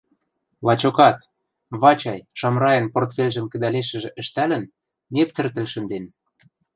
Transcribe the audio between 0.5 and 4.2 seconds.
Лачокат, Вачай, Шамрайын портфельжӹм кӹдӓлешӹжӹ